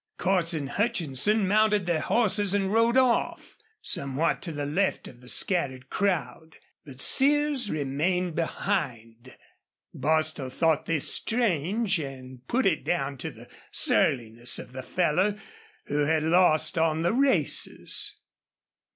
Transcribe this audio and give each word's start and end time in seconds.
Cordts 0.17 0.55
and 0.57 0.67
Hutchinson 0.67 1.47
mounted 1.47 1.85
their 1.85 1.99
horses 2.01 2.55
and 2.55 2.73
rode 2.73 2.97
off, 2.97 3.55
somewhat 3.83 4.41
to 4.41 4.51
the 4.51 4.65
left 4.65 5.07
of 5.07 5.21
the 5.21 5.29
scattered 5.29 5.91
crowd. 5.91 6.55
But 6.83 6.99
Sears 7.01 7.69
remained 7.69 8.33
behind. 8.33 9.35
Bostil 9.93 10.49
thought 10.49 10.87
this 10.87 11.13
strange 11.13 11.99
and 11.99 12.39
put 12.47 12.65
it 12.65 12.83
down 12.83 13.19
to 13.19 13.29
the 13.29 13.47
surliness 13.71 14.57
of 14.57 14.71
the 14.71 14.81
fellow, 14.81 15.37
who 15.85 16.05
had 16.05 16.23
lost 16.23 16.79
on 16.79 17.03
the 17.03 17.13
races. 17.13 18.15